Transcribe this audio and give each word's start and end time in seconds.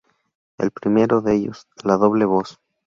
El 0.57 0.71
primero 0.71 1.21
de 1.21 1.35
ellos, 1.35 1.67
—"La 1.83 1.95
doble 1.95 2.25
voz. 2.25 2.59